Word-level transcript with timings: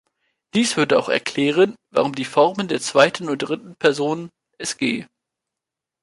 Dies 0.55 0.77
würde 0.77 0.97
auch 0.97 1.09
erklären, 1.09 1.75
warum 1.91 2.13
die 2.15 2.25
Formen 2.25 2.67
der 2.67 2.79
zweiten 2.81 3.29
und 3.29 3.37
dritten 3.37 3.75
Person 3.75 4.31
sg. 4.59 5.05